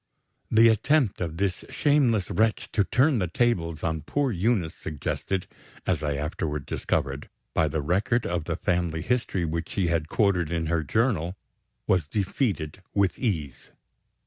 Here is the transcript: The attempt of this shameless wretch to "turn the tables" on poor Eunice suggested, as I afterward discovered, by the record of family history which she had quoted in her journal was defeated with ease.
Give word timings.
The 0.49 0.67
attempt 0.67 1.21
of 1.21 1.37
this 1.37 1.63
shameless 1.69 2.31
wretch 2.31 2.71
to 2.71 2.83
"turn 2.83 3.19
the 3.19 3.27
tables" 3.27 3.83
on 3.83 4.01
poor 4.01 4.31
Eunice 4.31 4.73
suggested, 4.73 5.45
as 5.85 6.01
I 6.01 6.15
afterward 6.15 6.65
discovered, 6.65 7.29
by 7.53 7.67
the 7.67 7.83
record 7.83 8.25
of 8.25 8.47
family 8.61 9.03
history 9.03 9.45
which 9.45 9.69
she 9.69 9.89
had 9.89 10.09
quoted 10.09 10.51
in 10.51 10.65
her 10.65 10.81
journal 10.83 11.37
was 11.85 12.07
defeated 12.07 12.81
with 12.95 13.19
ease. 13.19 13.73